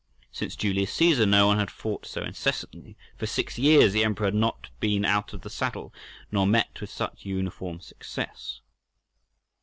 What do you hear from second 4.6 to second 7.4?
been out of the saddle—nor met with such